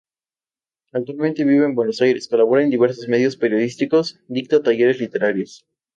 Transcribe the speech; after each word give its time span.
Actualmente 0.93 1.43
vive 1.43 1.63
en 1.63 1.75
Buenos 1.75 2.01
Aires, 2.01 2.27
colabora 2.27 2.63
en 2.63 2.71
diversos 2.71 3.07
medios 3.07 3.37
periodísticos 3.37 4.19
y 4.29 4.33
dicta 4.33 4.63
talleres 4.63 4.99
literarios. 4.99 5.63